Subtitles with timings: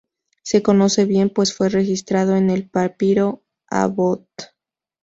[0.41, 4.25] Se conoce bien pues fue registrado en el "Papiro Abbott".